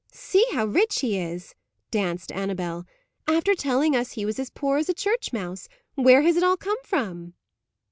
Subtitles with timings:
[0.11, 1.53] "See how rich he is!"
[1.91, 2.85] danced Annabel;
[3.27, 5.69] "after telling us he was as poor as a church mouse!
[5.93, 7.35] Where has it all come from?"